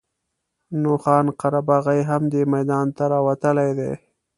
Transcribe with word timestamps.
نو 0.81 0.91
خان 1.03 1.25
قره 1.39 1.61
باغي 1.67 1.99
هم 2.09 2.21
دې 2.31 2.41
میدان 2.53 2.87
ته 2.97 3.03
راوتلی 3.13 3.69
دی. 3.79 3.91